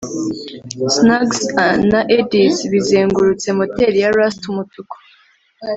[0.95, 1.37] snags
[1.91, 4.95] na eddies bizengurutse moteri ya rust-umutuku